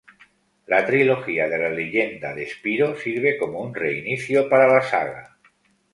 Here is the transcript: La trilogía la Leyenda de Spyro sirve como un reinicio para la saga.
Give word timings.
La 0.65 0.83
trilogía 0.83 1.45
la 1.45 1.69
Leyenda 1.69 2.33
de 2.33 2.49
Spyro 2.49 2.97
sirve 2.97 3.37
como 3.37 3.61
un 3.61 3.75
reinicio 3.75 4.49
para 4.49 4.65
la 4.67 4.81
saga. 4.81 5.37